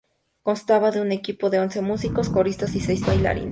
Constaba 0.41 0.89
de 0.89 0.99
un 0.99 1.11
equipo 1.11 1.51
de 1.51 1.59
once 1.59 1.79
músicos, 1.83 2.29
coristas 2.29 2.73
y 2.73 2.79
seis 2.79 3.05
bailarines. 3.05 3.49